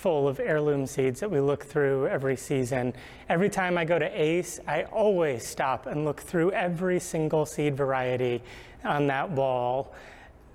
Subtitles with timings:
[0.00, 2.94] full of heirloom seeds that we look through every season.
[3.28, 7.76] Every time I go to ACE, I always stop and look through every single seed
[7.76, 8.42] variety
[8.82, 9.92] on that wall.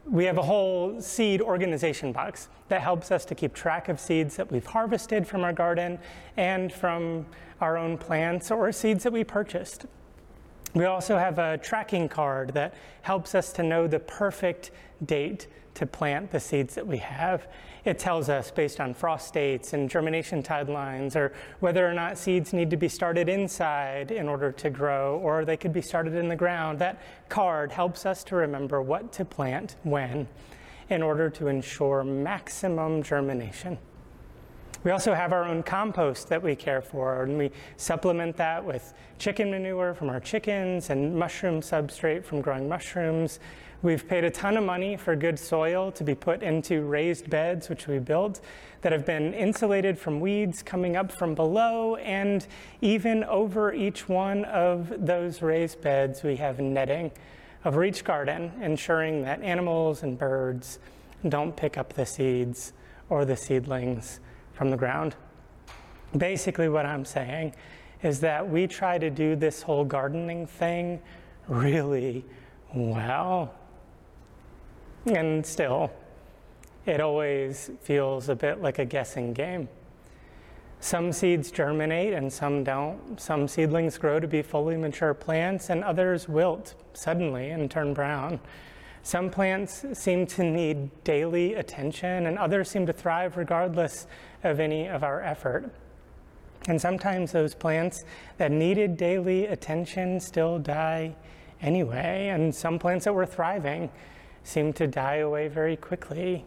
[0.09, 4.35] We have a whole seed organization box that helps us to keep track of seeds
[4.37, 5.99] that we've harvested from our garden
[6.37, 7.27] and from
[7.61, 9.85] our own plants or seeds that we purchased.
[10.75, 14.71] We also have a tracking card that helps us to know the perfect
[15.05, 17.47] date to plant the seeds that we have.
[17.85, 22.51] It tells us based on frost dates and germination timelines or whether or not seeds
[22.51, 26.27] need to be started inside in order to grow or they could be started in
[26.27, 26.79] the ground.
[26.79, 30.27] That card helps us to remember what to plant when
[30.89, 33.77] in order to ensure maximum germination.
[34.85, 38.93] We also have our own compost that we care for, and we supplement that with
[39.17, 43.39] chicken manure from our chickens and mushroom substrate from growing mushrooms.
[43.81, 47.67] We've paid a ton of money for good soil to be put into raised beds,
[47.67, 48.41] which we built,
[48.81, 52.45] that have been insulated from weeds coming up from below, and
[52.81, 57.11] even over each one of those raised beds, we have netting
[57.65, 60.77] over each garden, ensuring that animals and birds
[61.27, 62.73] don't pick up the seeds
[63.09, 64.19] or the seedlings
[64.55, 65.15] from the ground.
[66.17, 67.53] Basically, what I'm saying
[68.01, 71.01] is that we try to do this whole gardening thing
[71.47, 72.25] really
[72.73, 73.53] well.
[75.05, 75.91] And still,
[76.85, 79.67] it always feels a bit like a guessing game.
[80.79, 83.19] Some seeds germinate and some don't.
[83.19, 88.39] Some seedlings grow to be fully mature plants, and others wilt suddenly and turn brown.
[89.05, 94.07] Some plants seem to need daily attention, and others seem to thrive regardless
[94.43, 95.71] of any of our effort.
[96.67, 98.03] And sometimes those plants
[98.37, 101.15] that needed daily attention still die
[101.61, 103.91] anyway, and some plants that were thriving
[104.41, 106.43] seem to die away very quickly.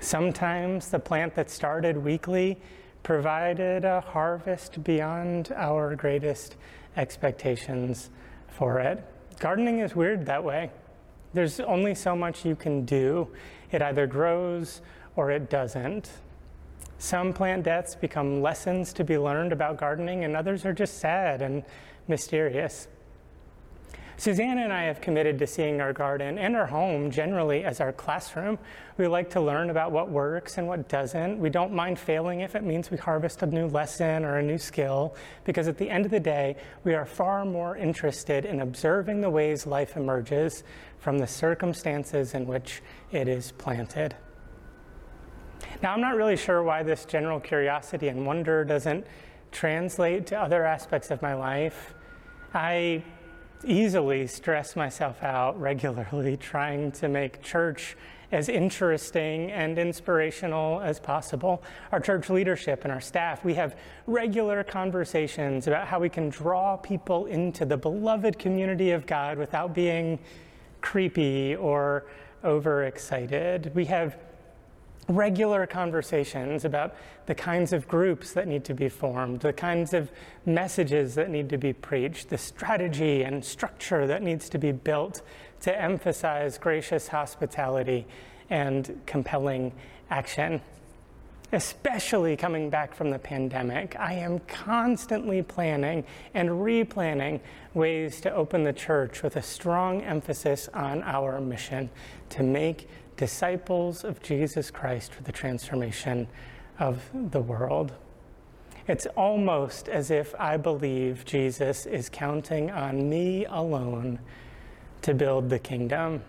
[0.00, 2.60] Sometimes the plant that started weakly
[3.02, 6.56] provided a harvest beyond our greatest
[6.98, 8.10] expectations
[8.48, 9.02] for it.
[9.40, 10.70] Gardening is weird that way.
[11.34, 13.28] There's only so much you can do.
[13.72, 14.80] It either grows
[15.16, 16.08] or it doesn't.
[16.98, 21.42] Some plant deaths become lessons to be learned about gardening, and others are just sad
[21.42, 21.64] and
[22.06, 22.86] mysterious.
[24.16, 27.92] Susanna and I have committed to seeing our garden and our home generally as our
[27.92, 28.58] classroom.
[28.96, 31.38] We like to learn about what works and what doesn't.
[31.38, 34.58] We don't mind failing if it means we harvest a new lesson or a new
[34.58, 39.20] skill, because at the end of the day, we are far more interested in observing
[39.20, 40.62] the ways life emerges
[40.98, 44.14] from the circumstances in which it is planted.
[45.82, 49.06] Now, I'm not really sure why this general curiosity and wonder doesn't
[49.50, 51.94] translate to other aspects of my life.
[52.54, 53.02] I
[53.64, 57.96] easily stress myself out regularly trying to make church
[58.32, 61.62] as interesting and inspirational as possible.
[61.92, 63.76] Our church leadership and our staff, we have
[64.06, 69.72] regular conversations about how we can draw people into the beloved community of God without
[69.72, 70.18] being
[70.80, 72.06] creepy or
[72.44, 73.72] overexcited.
[73.74, 74.16] We have
[75.08, 76.94] regular conversations about
[77.26, 80.10] the kinds of groups that need to be formed, the kinds of
[80.46, 85.22] messages that need to be preached, the strategy and structure that needs to be built
[85.60, 88.06] to emphasize gracious hospitality
[88.50, 89.72] and compelling
[90.10, 90.60] action.
[91.52, 97.40] Especially coming back from the pandemic, I am constantly planning and replanning
[97.74, 101.90] ways to open the church with a strong emphasis on our mission
[102.30, 106.26] to make disciples of Jesus Christ for the transformation
[106.78, 107.92] of the world.
[108.86, 114.18] It's almost as if I believe Jesus is counting on me alone
[115.02, 116.22] to build the kingdom.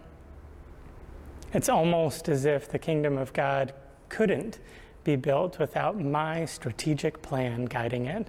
[1.53, 3.73] It's almost as if the kingdom of God
[4.09, 4.59] couldn't
[5.03, 8.27] be built without my strategic plan guiding it.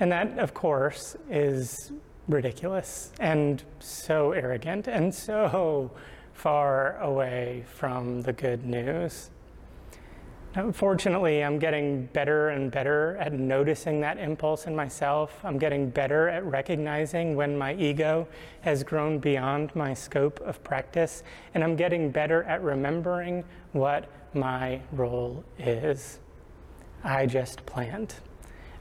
[0.00, 1.92] And that, of course, is
[2.28, 5.90] ridiculous and so arrogant and so
[6.38, 9.30] far away from the good news.
[10.72, 15.40] Fortunately, I'm getting better and better at noticing that impulse in myself.
[15.44, 18.28] I'm getting better at recognizing when my ego
[18.60, 21.24] has grown beyond my scope of practice,
[21.54, 26.20] and I'm getting better at remembering what my role is.
[27.02, 28.20] I just plant,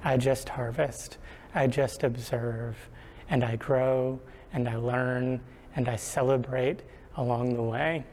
[0.04, 1.18] I just harvest,
[1.56, 2.89] I just observe,
[3.30, 4.19] and I grow,
[4.54, 5.42] and I learn,
[5.75, 6.83] and I celebrate
[7.17, 8.05] along the way.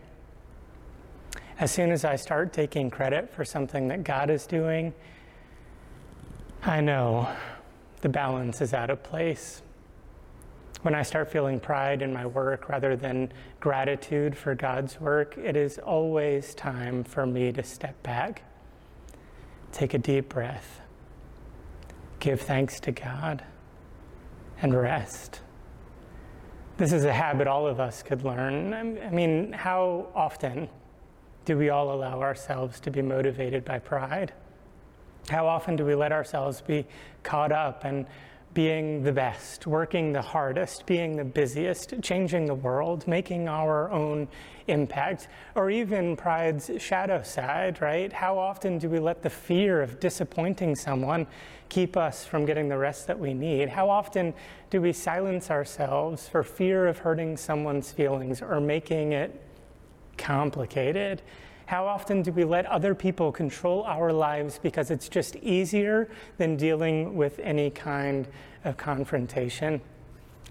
[1.60, 4.92] As soon as I start taking credit for something that God is doing,
[6.64, 7.28] I know
[8.00, 9.62] the balance is out of place.
[10.82, 15.56] When I start feeling pride in my work rather than gratitude for God's work, it
[15.56, 18.42] is always time for me to step back,
[19.72, 20.80] take a deep breath,
[22.18, 23.44] give thanks to God,
[24.60, 25.40] and rest.
[26.76, 28.74] This is a habit all of us could learn.
[28.74, 30.68] I mean, how often
[31.44, 34.32] do we all allow ourselves to be motivated by pride?
[35.28, 36.84] How often do we let ourselves be
[37.22, 38.06] caught up and
[38.54, 44.28] being the best, working the hardest, being the busiest, changing the world, making our own
[44.68, 48.12] impact, or even pride's shadow side, right?
[48.12, 51.26] How often do we let the fear of disappointing someone
[51.68, 53.68] keep us from getting the rest that we need?
[53.68, 54.32] How often
[54.70, 59.42] do we silence ourselves for fear of hurting someone's feelings or making it
[60.16, 61.20] complicated?
[61.66, 66.56] How often do we let other people control our lives because it's just easier than
[66.56, 68.28] dealing with any kind
[68.64, 69.80] of confrontation?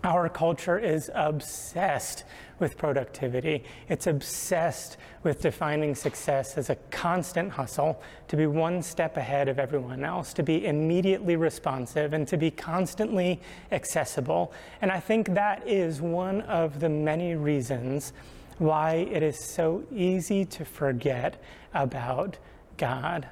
[0.03, 2.25] Our culture is obsessed
[2.59, 3.63] with productivity.
[3.87, 9.59] It's obsessed with defining success as a constant hustle, to be one step ahead of
[9.59, 13.39] everyone else, to be immediately responsive, and to be constantly
[13.71, 14.51] accessible.
[14.81, 18.11] And I think that is one of the many reasons
[18.57, 21.41] why it is so easy to forget
[21.73, 22.37] about
[22.77, 23.27] God,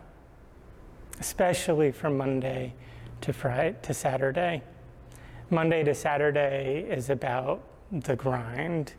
[1.20, 2.74] especially from Monday
[3.22, 4.64] to Friday to Saturday.
[5.50, 8.94] Monday to Saturday is about the grind.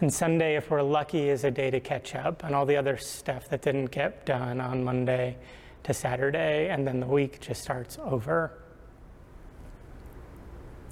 [0.00, 2.96] And Sunday, if we're lucky, is a day to catch up on all the other
[2.96, 5.36] stuff that didn't get done on Monday
[5.84, 8.58] to Saturday, and then the week just starts over.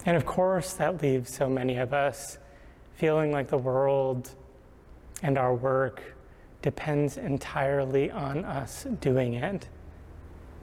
[0.05, 2.39] And of course, that leaves so many of us
[2.95, 4.35] feeling like the world
[5.23, 6.03] and our work
[6.61, 9.69] depends entirely on us doing it.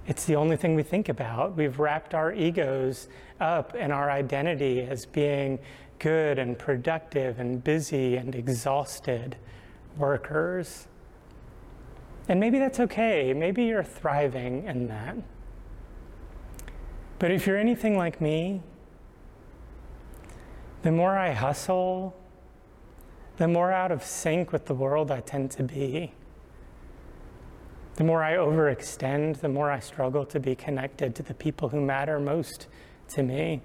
[0.08, 1.56] It's the only thing we think about.
[1.56, 3.10] We've wrapped our egos
[3.40, 5.60] up in our identity as being
[6.00, 9.36] good and productive and busy and exhausted
[9.98, 10.88] workers.
[12.28, 13.34] And maybe that's okay.
[13.34, 15.16] Maybe you're thriving in that.
[17.20, 18.62] But if you're anything like me,
[20.82, 22.16] the more I hustle
[23.40, 26.12] the more out of sync with the world I tend to be.
[27.96, 31.80] The more I overextend, the more I struggle to be connected to the people who
[31.80, 32.68] matter most
[33.10, 33.62] to me.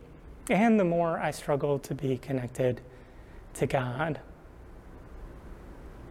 [0.49, 2.82] And the more I struggle to be connected
[3.55, 4.21] to God.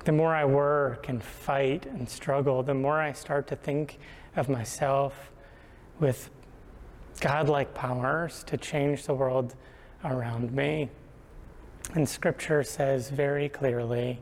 [0.04, 3.98] The more I work and fight and struggle, the more I start to think
[4.36, 5.31] of myself
[6.01, 6.30] with
[7.21, 9.56] godlike powers to change the world
[10.04, 10.89] around me.
[11.93, 14.19] And scripture says very clearly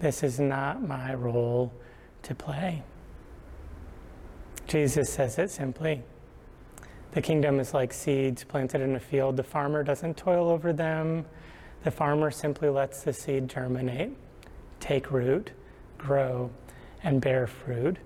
[0.00, 1.72] this is not my role
[2.22, 2.82] to play.
[4.66, 6.02] Jesus says it simply.
[7.12, 9.36] The kingdom is like seeds planted in a field.
[9.36, 11.26] The farmer doesn't toil over them.
[11.82, 14.16] The farmer simply lets the seed germinate,
[14.78, 15.50] take root,
[15.98, 16.50] grow,
[17.02, 17.96] and bear fruit.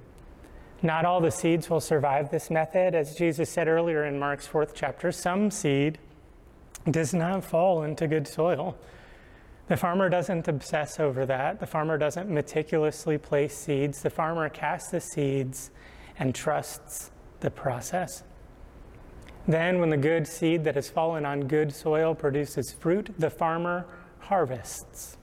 [0.83, 2.95] Not all the seeds will survive this method.
[2.95, 5.99] As Jesus said earlier in Mark's fourth chapter, some seed
[6.91, 8.77] does not fall into good soil.
[9.67, 11.59] The farmer doesn't obsess over that.
[11.59, 14.03] The farmer doesn't meticulously place seeds.
[14.03, 15.71] The farmer casts the seeds
[16.19, 18.25] and trusts the process.
[19.49, 23.87] Then, when the good seed that has fallen on good soil produces fruit, the farmer
[24.21, 25.17] harvests.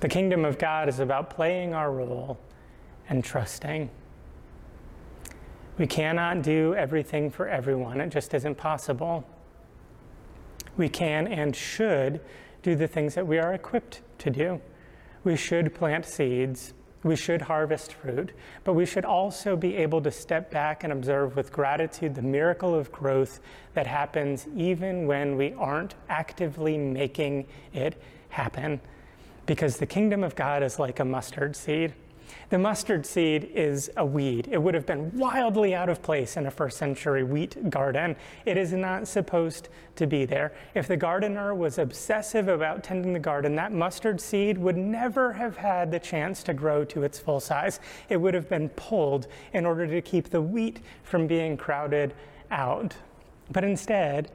[0.00, 2.38] The kingdom of God is about playing our role
[3.08, 3.88] and trusting.
[5.78, 9.24] We cannot do everything for everyone, it just isn't possible
[10.76, 12.20] we can and should
[12.62, 14.60] do the things that we are equipped to do.
[15.24, 18.32] We should plant seeds, we should harvest fruit,
[18.64, 22.74] but we should also be able to step back and observe with gratitude the miracle
[22.74, 23.40] of growth
[23.74, 28.80] that happens even when we aren't actively making it happen.
[29.46, 31.94] Because the kingdom of God is like a mustard seed.
[32.50, 34.48] The mustard seed is a weed.
[34.50, 38.16] It would have been wildly out of place in a first century wheat garden.
[38.44, 40.52] It is not supposed to be there.
[40.74, 45.56] If the gardener was obsessive about tending the garden, that mustard seed would never have
[45.56, 47.80] had the chance to grow to its full size.
[48.08, 52.14] It would have been pulled in order to keep the wheat from being crowded
[52.50, 52.94] out.
[53.50, 54.30] But instead,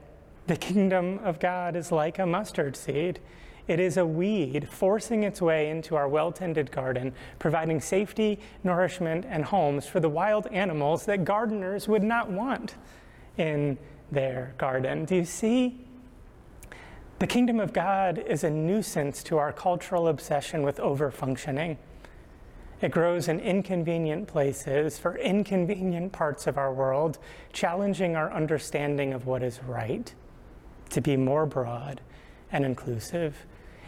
[0.48, 3.20] the kingdom of God is like a mustard seed.
[3.68, 9.26] It is a weed forcing its way into our well tended garden, providing safety, nourishment,
[9.28, 12.76] and homes for the wild animals that gardeners would not want
[13.38, 13.78] in
[14.12, 15.06] their garden.
[15.06, 15.82] Do you see?
[17.20, 21.78] The kingdom of God is a nuisance to our cultural obsession with overfunctioning.
[22.80, 27.18] It grows in inconvenient places for inconvenient parts of our world,
[27.52, 30.14] challenging our understanding of what is right
[30.92, 32.02] to be more broad
[32.52, 33.46] and inclusive.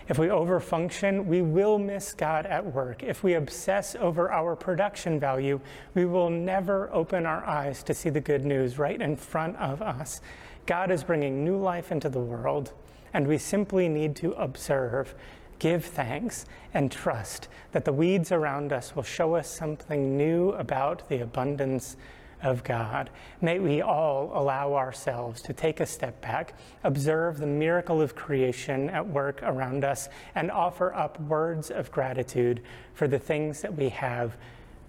[0.10, 3.04] If we overfunction, we will miss God at work.
[3.04, 5.60] If we obsess over our production value,
[5.94, 9.84] we will never open our eyes to see the good news right in front of
[9.84, 10.20] us.
[10.66, 12.74] God is bringing new life into the world,
[13.13, 15.13] and we simply need to observe,
[15.60, 21.08] give thanks, and trust that the weeds around us will show us something new about
[21.08, 21.98] the abundance
[22.41, 23.10] of God.
[23.41, 26.53] May we all allow ourselves to take a step back,
[26.84, 32.62] observe the miracle of creation at work around us, and offer up words of gratitude
[32.93, 34.38] for the things that we have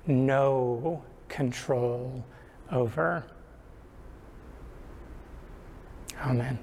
[0.06, 2.24] no control
[2.70, 3.24] over.
[6.22, 6.58] Amen.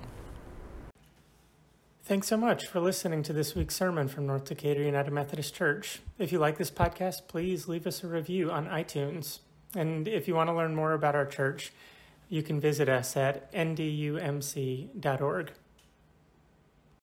[2.03, 5.99] Thanks so much for listening to this week's sermon from North Decatur United Methodist Church.
[6.17, 9.39] If you like this podcast, please leave us a review on iTunes.
[9.77, 11.71] And if you want to learn more about our church,
[12.29, 15.51] you can visit us at ndumc.org.